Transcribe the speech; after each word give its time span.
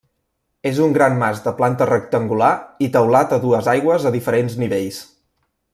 És 0.69 0.77
un 0.85 0.95
gran 0.95 1.17
mas 1.23 1.43
de 1.47 1.53
planta 1.59 1.87
rectangular 1.91 2.49
i 2.87 2.89
teulat 2.97 3.37
a 3.37 3.39
dues 3.47 3.73
aigües 3.75 4.09
a 4.13 4.17
diferents 4.17 4.57
nivells. 4.65 5.03